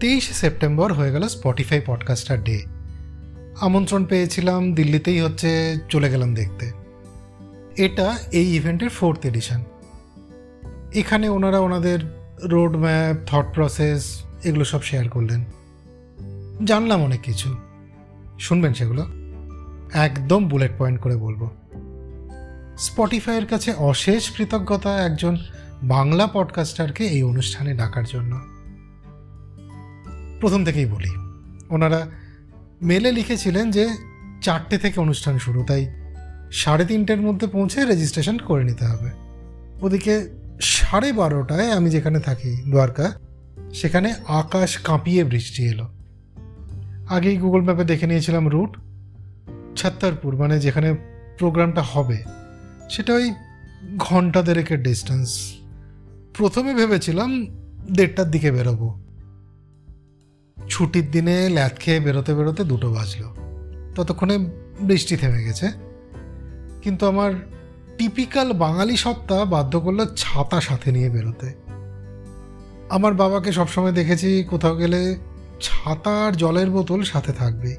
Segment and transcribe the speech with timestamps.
[0.00, 2.62] তেইশে সেপ্টেম্বর হয়ে গেল স্পটিফাই পডকাস্টার ডে
[3.60, 6.72] আমন্ত্রণ পেয়েছিলাম দিল্লিতেই হচ্ছে চলে গেলাম দেখতে।
[7.76, 9.64] এটা এই ইভেন্টের ফোর্থ এডিশন
[10.94, 11.98] এখানে ওনারা ওনাদের
[12.42, 15.44] রোড ম্যাপ থট প্রসেস এগুলো সব শেয়ার করলেন।
[16.64, 17.56] জানলাম অনেক কিছু।
[18.38, 19.06] শুনবেন সেগুলো।
[19.92, 21.50] একদম বুলেট পয়েন্ট করে বলব।
[22.78, 25.38] স্পটিফাইয়ের কাছে অশেষ কৃতজ্ঞতা একজন
[25.82, 28.40] বাংলা পডকাস্টারকে এই অনুষ্ঠানে ডাকার জন্য।
[30.40, 31.10] প্রথম থেকেই বলি।
[31.70, 32.08] ওনারা
[32.82, 33.88] মেলে লিখেছিলেন যে
[34.42, 35.86] চারটে থেকে অনুষ্ঠান শুরু, তাই
[36.52, 39.10] সাড়ে তিনটের মধ্যে পৌঁছে রেজিস্ট্রেশন করে নিতে হবে।
[39.82, 40.28] ওদিকে
[40.60, 43.12] সাড়ে বারোটায় আমি যেখানে থাকি, দ্বারকা,
[43.74, 45.88] সেখানে আকাশ কাঁপিয়ে বৃষ্টি এলো।
[47.08, 48.76] আগেই গুগল ম্যাপে দেখে নিয়েছিলাম রুট
[49.76, 50.94] ছাত্তারপুর মানে যেখানে
[51.38, 52.22] প্রোগ্রামটা হবে।
[52.90, 53.32] সেটা ওই
[53.96, 55.54] ঘণ্টা দেড়েকের ডিস্টেন্স
[56.34, 57.46] প্রথমে ভেবেছিলাম
[57.92, 59.05] দেড়টার দিকে বেরোবো।
[60.68, 63.34] ছুটির দিনে ল্যাদ খেয়ে বেরোতে বেরোতে দুটো বাজলো।
[63.94, 64.38] ততক্ষণে
[64.80, 65.70] বৃষ্টি থেমে গেছে।
[66.82, 67.32] কিন্তু আমার
[67.98, 71.52] টিপিক্যাল বাঙালি সপ্তাহ বাধ্য করল ছাতা সাথে নিয়ে বেরোতে।
[72.88, 75.16] আমার বাবাকে সবসময় দেখেছি কোথাও গেলে
[75.60, 77.76] ছাতা আর জলের বোতল সাথে থাকবে।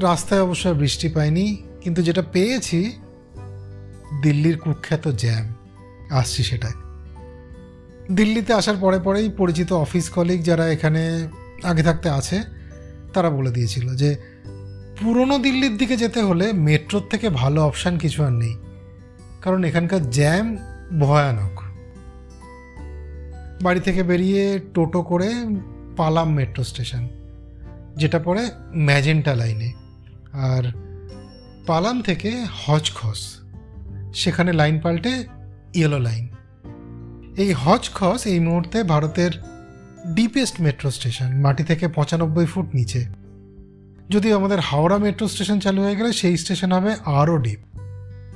[0.00, 2.92] রাস্তায় অবশ্য বৃষ্টি পাইনি, কিন্তু যেটা পেয়েছি,
[4.22, 5.54] দিল্লির কুখ্যাত জ্যাম।
[6.10, 6.72] আসছি সেটাই
[8.12, 11.28] দিল্লিতে আসার পরে পরেই পরিচিত অফিস কলিগ যারা এখানে
[11.62, 12.42] আগে থাকতে আছে,
[13.12, 14.16] তারা বলে দিয়েছিল যে,
[15.00, 18.56] পুরনো দিল্লির দিকে যেতে হলে মেট্রোর থেকে ভালো অপশান কিছু আর নেই।
[19.42, 20.56] কারণ এখানকার জ্যাম
[21.00, 21.62] ভয়ানক।
[23.62, 25.32] বাড়ি থেকে বেরিয়ে টোটো করে
[25.96, 27.08] পালাম মেট্রো স্টেশন
[27.96, 29.72] যেটা পড়ে ম্যাজেন্টা লাইনে
[30.32, 30.72] আর
[31.66, 33.40] পালাম থেকে হজখস
[34.14, 35.24] সেখানে লাইন পাল্টে
[35.74, 36.28] ইয়েলো লাইন
[37.36, 39.30] এই হজখস এই মুহূর্তে ভারতের
[40.14, 43.06] ডিপেস্ট মেট্রো স্টেশন মাটি থেকে পঁচানব্বই ফুট নিচে।
[44.10, 47.60] যদি আমাদের হাওড়া মেট্রো স্টেশন চালু হয়ে গেলে সেই স্টেশন হবে আরও ডিপ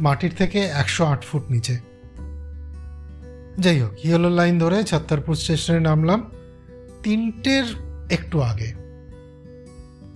[0.00, 1.78] মাটির থেকে একশো আট ফুট নিচে।
[3.58, 6.30] যাই হোক ইয়েলো লাইন ধরে ছাত্তারপুর স্টেশনে নামলাম,
[7.02, 7.64] তিনটের
[8.10, 8.72] একটু আগে।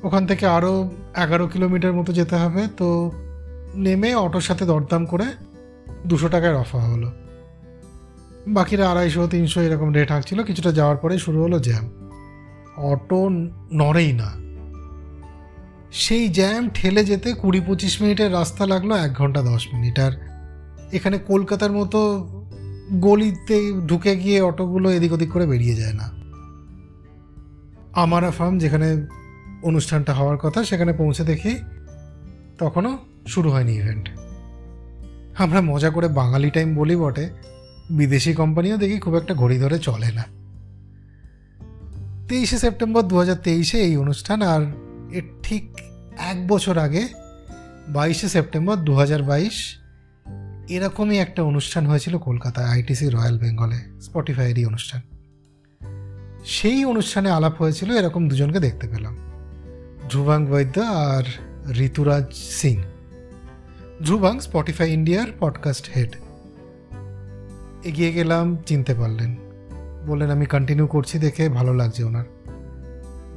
[0.03, 3.11] ওখান থেকে আরও এগারো কিলোমিটার মতো যেতে হবে, তো
[3.75, 5.25] নেমে অটোর সাথে দরদাম করে
[6.07, 7.22] দুশো টাকায় রফা হলো।
[8.47, 11.91] বাকিরা আড়াইশো, তিনশো এরকম রেট হাঁকছিল কিছুটা যাওয়ার পরে শুরু হলো জ্যাম
[12.77, 13.29] অটো
[13.73, 14.33] নড়েই না।
[15.91, 20.13] সেই জ্যাম ঠেলে যেতে কুড়ি পঁচিশ মিনিটের রাস্তা লাগল এক ঘণ্টা দশ মিনিট। আর
[20.93, 22.29] এখানে কলকাতার মতো
[22.93, 26.11] গলিতে ঢুকে গিয়ে অটোগুলো এদিক ওদিক করে বেরিয়ে যায় না।
[27.93, 29.07] আমারা ফার্ম যেখানে
[29.63, 31.57] অনুষ্ঠানটা হওয়ার কথা, সেখানে পৌঁছে দেখি
[32.59, 34.09] তখনও শুরু হয়নি ইভেন্ট
[35.39, 37.52] আমরা মজা করে বাঙালি টাইম বলি বটে।
[37.91, 40.25] বিদেশি কোম্পানিও দেখি খুব একটা ঘড়ি ধরে চলে না।
[42.29, 44.61] তেইশে সেপ্টেম্বর দু তেইশে এই অনুষ্ঠান আর
[45.11, 45.71] এর ঠিক
[46.19, 47.09] এক বছর আগে,
[47.89, 49.79] বাইশে সেপ্টেম্বর দু বাইশ,
[50.69, 55.01] এরকমই একটা অনুষ্ঠান হয়েছিল কলকাতায়, আইটিসি, রয়্যাল বেঙ্গলে, স্পটিফাইয়েরই অনুষ্ঠান।
[56.45, 59.17] সেই অনুষ্ঠানে আলাপ হয়েছিল, এরকম দুজনকে দেখতে পেলাম।
[60.11, 61.23] ধ্রুবাং বৈদ্য আর
[61.71, 62.83] ঋতুরাজ সিং।
[64.07, 66.17] ধ্রুবাং, স্পটিফাই ইন্ডিয়ার পডকাস্ট হেড।
[67.85, 69.37] এগিয়ে গেলাম, চিনতে পারলেন।
[70.07, 72.25] বললেন, আমি কন্টিনিউ করছি দেখে ভালো লাগছে ওনার।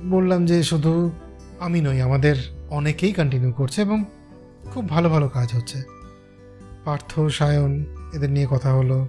[0.05, 1.11] বললাম যে, শুধু
[1.59, 2.35] আমি নই, আমাদের
[2.69, 4.05] অনেকেই কন্টিনিউ করছে এবং
[4.73, 5.81] খুব ভালো ভালো কাজ হচ্ছে।
[6.85, 9.07] পার্থ, সায়ন এদের নিয়ে কথা হলো।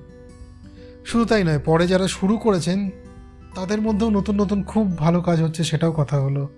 [1.04, 2.90] শুধু তাই নয়, পরে যারা শুরু করেছেন,
[3.54, 6.48] তাদের মধ্যেও নতুন নতুন খুব ভালো কাজ হচ্ছে সেটাও কথা হলো।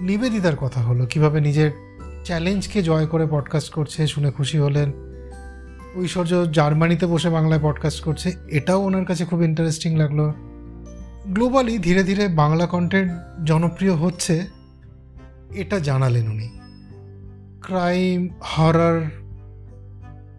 [0.00, 1.70] নিবেদিতার কথা হলো, কীভাবে নিজের
[2.24, 5.11] চ্যালেঞ্জকে জয় করে পডকাস্ট করছে, শুনে খুশি হলেন।
[5.96, 10.32] ঐশ্বর্য জার্মানিতে বসে বাংলায় পডকাস্ট করছে, এটাও ওনার কাছে খুব ইন্টারেস্টিং লাগল।
[11.26, 13.12] গ্লোবালি ধীরে ধীরে বাংলা কন্টেন্ট
[13.44, 14.46] জনপ্রিয় হচ্ছে,
[15.54, 16.48] এটা জানালেন উনি।
[17.60, 19.00] ক্রাইম হরার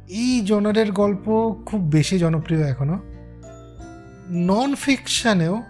[0.09, 2.99] এই জনারের গল্প খুব বেশি জনপ্রিয় এখনও
[4.29, 5.63] নন ফিকশানেও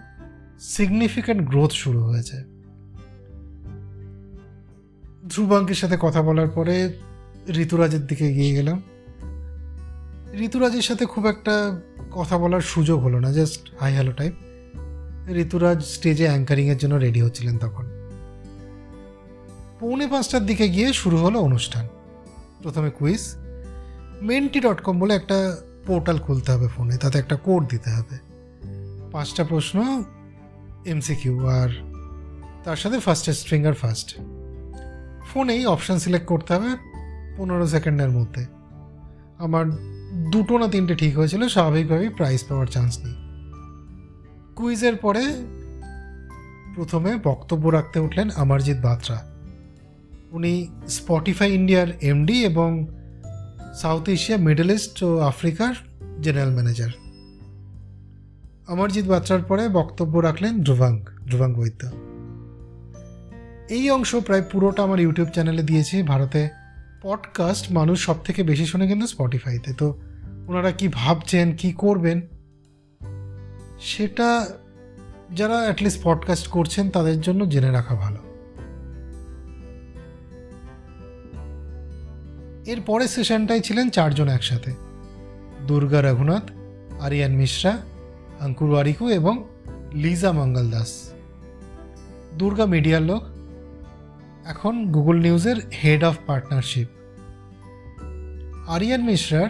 [0.60, 2.44] সিগনিফিক্যান্ট গ্রোথ শুরু হয়েছে।
[5.30, 6.92] ধ্রুবাঙ্কের সাথে কথা বলার পরে
[7.48, 8.82] ঋতুরাজের দিকে এগিয়ে গেলাম।
[10.38, 14.34] ঋতুরাজের সাথে খুব একটা কথা বলার সুযোগ হলো না just hi hello type
[15.30, 17.84] Rituraj স্টেজে অ্যাঙ্কারিংয়ের জন্য রেডি হচ্ছিলেন তখন।
[19.80, 21.88] পৌনে পাঁচটার দিকে গিয়ে শুরু হলো অনুষ্ঠান।
[22.62, 23.34] প্রথমে কুইজ
[24.22, 28.18] মেন্টি ডট কম বলে একটা পোর্টাল খুলতে হবে ফোনে তাতে একটা কোড দিতে হবে।
[29.12, 30.04] পাঁচটা প্রশ্ন
[30.86, 31.68] এমসিকিউ আর
[32.64, 34.14] তার সাথে ফার্স্টেস্ট ফিঙ্গার ফার্স্ট
[35.34, 36.68] ফোনেই অপশান সিলেক্ট করতে হবে
[37.36, 38.46] পনেরো সেকেন্ডের মধ্যে।
[39.38, 43.14] আমার দুটো না তিনটে ঠিক হয়েছিল, স্বাভাবিকভাবেই প্রাইজ পাওয়ার চান্স নেই।
[44.56, 45.24] কুইজের পরে
[46.74, 49.26] প্রথমে বক্তব্য রাখতে উঠলেন অমরজিৎ বাত্রা।
[50.32, 52.86] উনি স্পটিফাই ইন্ডিয়ার এমডি এবং
[53.74, 55.72] সাউথ এশিয়া মিডল ইস্ট ও আফ্রিকার
[56.20, 56.92] জেনারেল ম্যানেজার
[58.68, 61.90] অমরজিৎ বাত্রার পরে বক্তব্য রাখলেন ধ্রুবাঙ্ক ধ্রুবাঙ্ক বৈদ্য।
[63.68, 66.63] এই অংশ প্রায় পুরোটা আমার ইউটিউব চ্যানেলে দিয়েছি, ভারতে
[67.04, 70.00] পডকাস্ট মানুষ সব থেকে বেশি শোনে কিন্তু স্পটিফাইতে তো
[70.48, 72.20] ওনারা কি ভাবছেন, কি করবেন?
[73.80, 74.46] সেটা
[75.34, 78.16] যারা অ্যাটলিস্ট পডকাস্ট করছেন, তাদের জন্য জেনে রাখা ভালো।
[82.66, 84.74] এর পরের সেশনটাই ছিলেন চারজন একসাথে।
[85.66, 86.50] দুর্গা রঘুনাথ,
[87.00, 87.78] আরিয়ান মিশ্রা,
[88.40, 89.44] অঙ্কুর ওয়ারিকু এবং
[89.92, 91.10] লিজা মঙ্গল দাস।
[92.38, 93.33] দুর্গা মিডিয়ার লোক
[94.46, 96.88] এখন গুগল নিউজের হেড অফ পার্টনারশিপ।
[98.68, 99.48] আরিয়ান মিশ্রার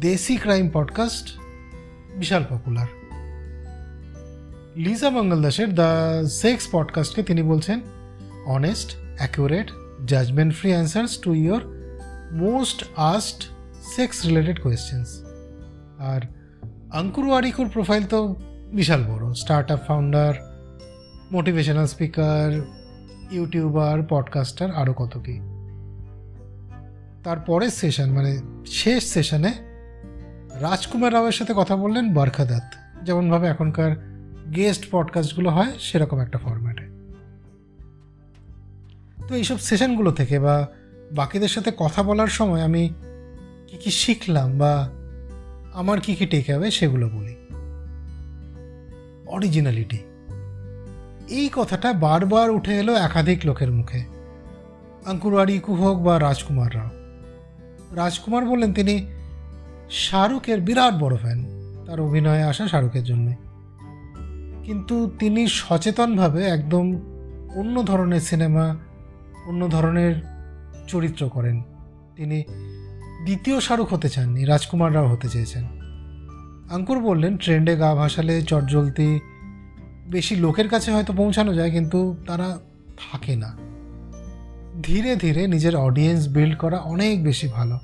[0.00, 1.28] দেশি ক্রাইম পডকাস্ট
[2.16, 2.86] বিশাল পপুলার।
[4.76, 7.80] লিজা মঙ্গল দাসের দ্য সেক্স পডকাস্টকে তিনি বলছেন
[8.46, 9.70] honest accurate
[10.06, 11.62] judgement free answers to your
[12.32, 13.48] most asked
[13.96, 15.24] sex related questions
[15.98, 16.20] R
[16.92, 18.36] Ankur Warikoo profile তো
[18.72, 19.34] বিশাল বড়।
[19.70, 20.34] Startup founder
[21.32, 22.60] motivational speaker
[23.32, 25.40] YouTuber podcaster আরও কত কি।
[27.24, 29.52] তারপরের সেশন মানে শেষ সেশনে
[30.60, 32.62] রাজকুমার রাওয়ের সাথে কথা বললেন বরখাদাত
[33.02, 33.96] যেমনভাবে এখনকার
[34.54, 36.92] গেস্ট পডকাস্টগুলো হয়, সেরকম একটা ফরম্যাটে
[39.28, 40.68] তো এইসব সেশনগুলো থেকে বা
[41.12, 42.88] বাকিদের সাথে কথা বলার সময় আমি
[43.68, 44.90] কী কী শিখলাম বা
[45.72, 47.36] আমার কী কী টেকে হবে সেগুলো বলি।
[49.26, 49.98] অরিজিনালিটি
[51.32, 54.00] এই কথাটা বারবার উঠে এলো একাধিক লোকের মুখে।
[55.06, 56.90] আঙ্কুরওয়ারিকু হোক বা রাজকুমার রাও।
[57.96, 59.06] রাজকুমার বললেন, তিনি
[59.90, 61.44] শাহরুখের বিরাট বড় ফ্যান
[61.86, 63.32] তার অভিনয়ে আসা শাহরুখের জন্য।
[64.64, 67.00] কিন্তু তিনি সচেতনভাবে একদম
[67.54, 68.76] অন্য ধরনের সিনেমা,
[69.46, 70.14] অন্য ধরনের
[70.88, 71.62] চরিত্র করেন।
[72.16, 72.42] তিনি
[73.24, 75.64] দ্বিতীয় শাহরুখ হতে চাননি, রাজকুমার রাও হতে চেয়েছেন।
[76.70, 79.20] আঙ্কুর বললেন, ট্রেন্ডে গা ভাসালে চটজলতি
[80.12, 82.58] বেশি লোকের কাছে হয়তো পৌঁছানো যায়, কিন্তু তারা
[83.12, 83.56] থাকে না।
[84.82, 87.78] ধীরে ধীরে নিজের অডিয়েন্স বিল্ড করা অনেক বেশি ভালো।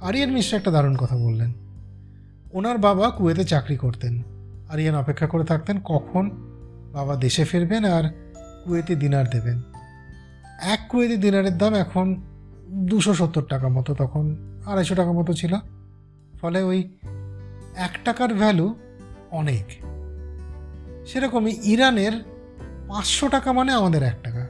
[0.00, 1.52] আরিয়ান মিশ্র একটা দারুণ কথা বললেন।
[2.52, 4.22] ওনার বাবা কুয়েতে চাকরি করতেন।
[4.68, 6.30] আরিয়ান অপেক্ষা করে থাকতেন কখন
[6.92, 8.04] বাবা দেশে ফিরবেন আর
[8.64, 9.62] কুয়েতে দিনার দেবেন।
[10.62, 12.22] এক কুয়েতি দিনারের দাম এখন
[12.70, 14.36] দুশো সত্তর টাকা মতো, তখন
[14.66, 15.54] আড়াইশো টাকা মতো ছিল।
[16.40, 16.78] ফলে ওই
[17.76, 18.74] এক টাকার ভ্যালু
[19.30, 19.87] অনেক।
[21.12, 22.12] সেরকমই ইরানের
[22.88, 24.46] পাঁচশো টাকা মানে আমাদের এক টাকা।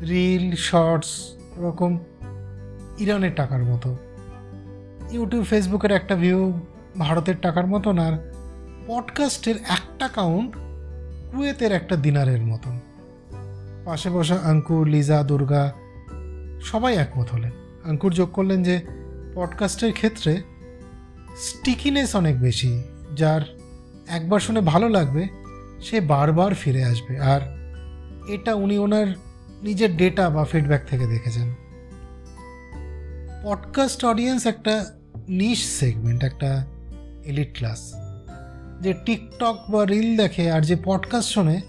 [0.00, 1.98] রিল, শর্টস এরকম
[2.98, 3.96] ইরানের টাকার মতো।
[5.10, 6.60] ইউটিউব, ফেসবুকের একটা ভিউ
[6.98, 8.32] ভারতের টাকার মতন আর
[8.86, 10.56] পডকাস্টের একটা কাউন্ট
[11.32, 12.80] কুয়েতের একটা দিনারের মতন।
[13.84, 15.72] পাশে বসা আঙ্কুর লিজা, দুর্গা
[16.62, 17.50] সবাই একমত হলেন।
[17.84, 18.80] আঙ্কুর যোগ করলেন যে
[19.34, 20.42] পডকাস্টের ক্ষেত্রে
[21.36, 22.82] স্টিকিনেস অনেক বেশি,
[23.14, 23.40] যার
[24.08, 25.28] একবার শুনে ভালো লাগবে,
[25.80, 27.40] সে বারবার ফিরে আসবে। আর
[28.28, 29.06] এটা উনি ওনার
[29.62, 31.54] নিজের ডেটা বা ফিডব্যাক থেকে দেখেছেন।
[33.44, 34.90] পডকাস্ট অডিয়েন্স একটা
[35.28, 36.66] নিশ সেগমেন্ট একটা
[37.24, 37.92] এলিট ক্লাস
[38.80, 41.60] যে টিকটক বা রিল দেখে আর যে পডকাস্ট শোনে,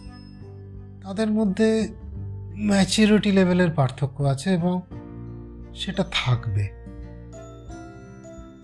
[1.04, 1.88] তাদের মধ্যে
[2.58, 4.82] ম্যাচিউরিটি লেভেলের পার্থক্য আছে এবং
[5.76, 6.68] সেটা থাকবে।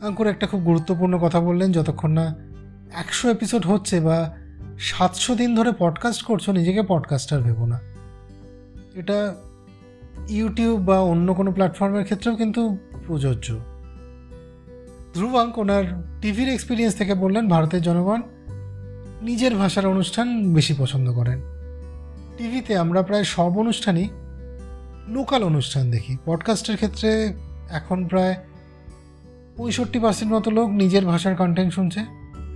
[0.02, 2.36] আঙ্কুর, একটা খুব গুরুত্বপূর্ণ কথা বললেন, যতক্ষণ না
[2.94, 4.36] একশো এপিসোড হচ্ছে বা
[4.80, 7.80] সাতশো দিন ধরে পডকাস্ট করছ, নিজেকে পডকাস্টার ভেবো না।
[8.96, 9.36] এটা
[10.30, 13.60] ইউটিউব বা অন্য কোনো প্ল্যাটফর্মের ক্ষেত্রেও কিন্তু প্রযোজ্য।
[15.14, 15.84] ধ্রুবাঙ্ক ওনার
[16.22, 18.22] টিভির এক্সপিরিয়েন্স থেকে বললেন, ভারতের জনগণ
[19.22, 21.42] নিজের ভাষার অনুষ্ঠান বেশি পছন্দ করেন।
[22.38, 24.10] টিভিতে আমরা প্রায় সব অনুষ্ঠানই
[25.08, 27.34] লোকাল অনুষ্ঠান দেখি। পডকাস্টের ক্ষেত্রে
[27.70, 28.36] এখন প্রায়
[29.58, 32.00] পঁয়ষট্টি পার্সেন্ট মতো লোক নিজের ভাষার কন্টেন্ট শুনছে।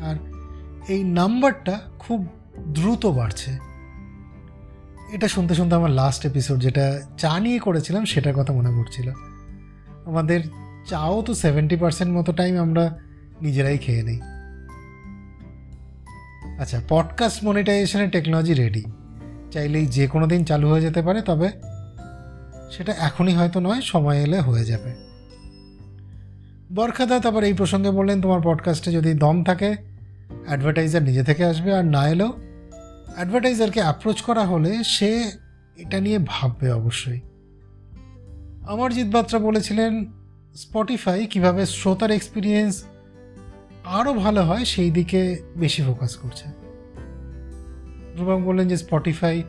[0.01, 0.26] আর
[0.87, 2.27] এই নাম্বারটা খুব
[2.67, 3.57] দ্রুত বাড়ছে।
[5.11, 9.11] এটা শুনতে শুনতে আমার লাস্ট এপিসোড যেটা চা নিয়ে করেছিলাম, সেটার কথা মনে পড়ছিল।
[10.05, 10.41] আমাদের
[10.87, 12.99] চাও তো সেভেন্টি পার্সেন্ট মতো টাইম আমরা
[13.41, 14.21] নিজেরাই খেয়ে নিই।
[16.59, 18.83] আচ্ছা পডকাস্ট মনিটাইজেশনের টেকনোলজি রেডি
[19.51, 21.49] চাইলেই যে কোনো দিন চালু হয়ে যেতে পারে, তবে
[22.71, 24.95] সেটা এখনই হয়তো নয়, সময় এলে হয়ে যাবে।
[26.75, 29.86] বরখাদা আবার এই প্রসঙ্গে বললেন, তোমার পডকাস্টে যদি দম থাকে
[30.45, 32.33] অ্যাডভার্টাইজার নিজে থেকে আসবে আর না এলেও
[33.15, 35.31] অ্যাডভার্টাইজারকে অ্যাপ্রোচ করা হলে সে
[35.77, 37.19] এটা নিয়ে ভাববে অবশ্যই।
[38.67, 40.05] অমরজিৎ বাত্রা বলেছিলেন
[40.55, 42.83] স্পটিফাই কীভাবে শ্রোতার এক্সপিরিয়েন্স
[43.85, 46.49] আরও ভালো হয় সেই দিকে বেশি ফোকাস করছে।
[48.15, 49.43] ধ্রুবক বললেন যে স্পটিফাই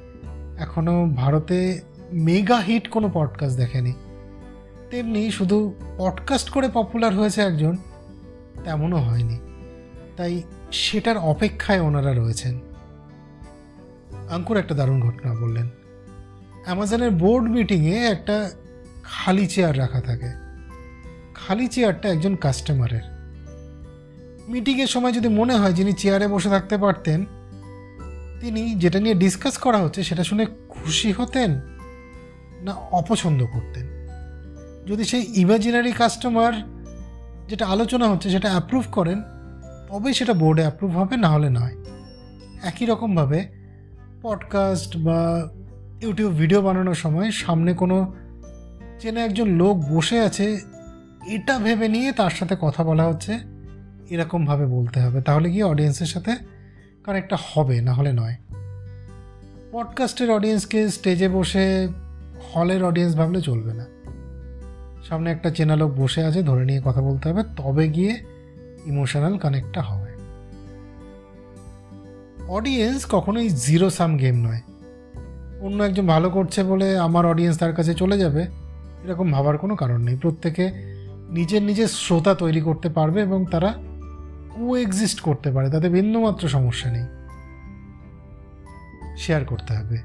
[0.59, 1.81] এখনও ভারতে
[2.13, 3.93] মেগা হিট কোনো পডকাস্ট দেখেনি।
[4.91, 7.77] তেমনি শুধু পডকাস্ট করে পপুলার হয়েছে একজন,
[8.65, 9.39] তেমনও হয়নি।
[10.17, 12.61] তাই সেটার অপেক্ষায় ওনারা রয়েছেন।
[14.31, 15.69] আঙ্কুর একটা দারুণ ঘটনা বললেন।
[16.65, 18.51] অ্যামাজনের বোর্ড মিটিংয়ে একটা
[19.03, 20.29] খালি চেয়ার রাখা থাকে।
[21.35, 23.01] খালি চেয়ারটা একজন কাস্টমারের।
[24.49, 27.25] মিটিংয়ের সময় যদি মনে হয় যিনি চেয়ারে বসে থাকতে পারতেন,
[28.41, 31.61] তিনি যেটা নিয়ে ডিসকাস করা হচ্ছে সেটা শুনে খুশি হতেন
[32.61, 33.87] না অপছন্দ করতেন?
[34.87, 36.53] যদি সেই ইমাজিনারি কাস্টমার
[37.49, 39.23] যেটা আলোচনা হচ্ছে সেটা অ্যাপ্রুভ করেন
[39.89, 41.77] তবেই সেটা বোর্ডে অ্যাপ্রুভ হবে না হলে নয়।
[42.63, 43.49] একই রকমভাবে
[44.23, 45.49] পডকাস্ট বা
[46.03, 48.15] ইউটিউব ভিডিও বানানোর সময় সামনে কোনো
[48.99, 50.61] চেনা একজন লোক বসে আছে,
[51.27, 53.39] এটা ভেবে নিয়ে তার সাথে কথা বলা হচ্ছে,
[54.11, 56.37] এরকমভাবে বলতে হবে। তাহলে গিয়ে অডিয়েন্সের সাথে
[57.05, 58.37] কানেক্টটা হবে না হলে নয়
[59.73, 61.89] পডকাস্টের অডিয়েন্সকে স্টেজে বসে
[62.55, 63.85] হলের অডিয়েন্স ভাবলে চলবে না।
[65.09, 68.25] সামনে একটা চেনা লোক বসে আছে, ধরে নিয়ে কথা বলতে হবে। তবে গিয়ে
[68.89, 70.09] ইমোশনাল কানেক্টটা হবে।
[72.49, 74.61] অডিয়েন্স কখনোই জিরো সাম গেম নয়।
[75.61, 78.43] অন্য একজন ভালো করছে বলে আমার অডিয়েন্স তার কাছে চলে যাবে,
[79.05, 80.71] এরকম ভাবার কোনো কারণ নেই। প্রত্যেকে
[81.31, 83.75] নিজের নিজের শ্রোতা তৈরি করতে পারবে এবং তারা
[84.51, 87.05] কো এক্সিস্ট করতে পারে, তাতে বিন্দুমাত্র সমস্যা নেই।
[89.17, 89.97] শেয়ার করতে হবে।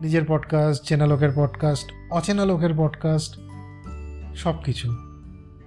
[0.00, 3.38] নিজের পডকাস্ট চেনা লোকের পডকাস্ট অচেনা লোকের পডকাস্ট
[4.36, 4.92] সব কিছু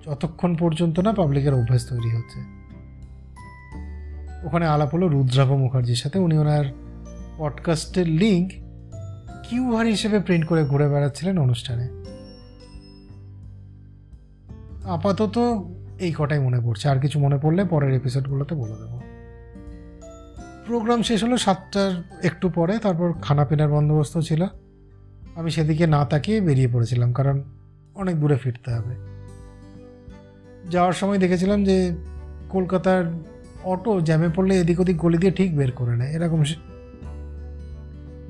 [0.06, 2.40] যতক্ষণ পর্যন্ত না পাবলিকের অভ্যাস তৈরি হচ্ছে।
[4.46, 6.66] ওখানে আলাপ হলো রুদ্রাভ মুখার্জির সাথে। উনি ওনার
[7.38, 8.52] পডকাস্টের লিঙ্ক
[9.50, 11.90] কিউআর হিসেবে প্রিন্ট করে ঘুরে বেড়াচ্ছিলেন অনুষ্ঠানে।
[14.84, 15.64] আপাতত
[16.00, 19.02] এই কটাই মনে পড়ছে। আর কিছু মনে পড়লে পরের এপিসোডগুলোতে বলে দেবো।
[20.66, 24.46] প্রোগ্রাম শেষ হলো সাতটার একটু পরে। তারপর খানা পিনার বন্দোবস্ত ছিল।
[25.36, 27.44] আমি সেদিকে না তাকিয়ে বেরিয়ে পড়েছিলাম, কারণ
[27.96, 29.09] অনেক দূরে ফিরতে হবে।
[30.74, 31.78] যাওয়ার সময় দেখেছিলাম যে
[32.54, 33.04] কলকাতার
[33.74, 36.40] অটো জ্যামে পড়লে এদিক ওদিক গলি দিয়ে ঠিক বের করে নেয়, এরকম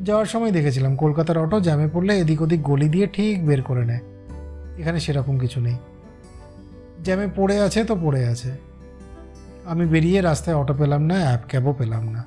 [0.08, 4.04] যাওয়ার সময় দেখেছিলাম কলকাতার অটো জ্যামে পড়লে এদিক ওদিক গলি দিয়ে ঠিক বের করে নেয়,
[4.80, 5.78] এখানে সেরকম কিছু নেই।
[7.06, 8.52] জ্যামে পড়ে আছে তো পড়ে আছে।
[9.72, 12.22] আমি বেরিয়ে রাস্তায় অটো পেলাম না, অ্যাপ ক্যাবও পেলাম না।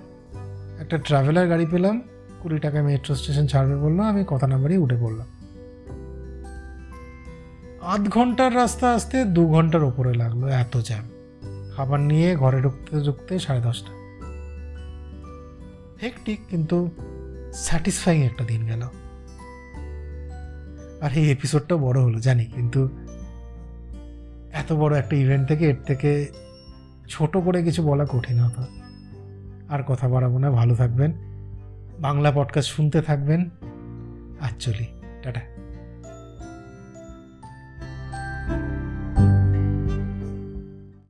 [0.83, 1.95] একটা ট্রাভেলার গাড়ি পেলাম,
[2.41, 5.29] কুড়ি টাকায় মেট্রো স্টেশন ছাড়বে বলল, আমি কথা নাম্বারই উঠে পড়লাম।
[7.83, 11.05] আধ ঘণ্টার রাস্তা আসতে দু ঘণ্টার ওপরে লাগল এত জ্যাম
[11.77, 13.93] খাবার নিয়ে ঘরে ঢুকতে ঢুকতে সাড়ে দশটা।
[16.03, 16.91] হেকটিক কিন্তু
[17.53, 18.83] স্যাটিসফাইং একটা দিন গেল।
[21.01, 22.89] আর এই এপিসোডটা বড় হলো, জানি, কিন্তু
[24.53, 26.27] এত বড় একটা ইভেন্ট থেকে, এর থেকে
[27.09, 28.63] ছোট করে কিছু বলা কঠিন হতো।
[29.69, 31.13] আর কথা বাড়াবো না, ভালো থাকবেন।
[32.01, 33.51] বাংলা পডকাস্ট শুনতে থাকবেন।
[34.41, 34.87] আর চলি,
[35.23, 35.41] টাটা।